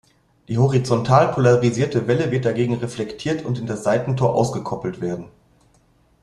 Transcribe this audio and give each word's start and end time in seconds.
Die 0.47 0.57
horizontal 0.57 1.27
polarisierte 1.31 2.07
Welle 2.07 2.31
wird 2.31 2.45
dagegen 2.45 2.73
reflektiert 2.73 3.45
und 3.45 3.59
in 3.59 3.67
das 3.67 3.83
Seitentor 3.83 4.33
ausgekoppelt 4.33 4.99
werden. 4.99 5.29